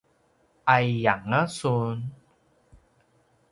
’ay’ianga 0.73 1.41
sun? 1.57 1.97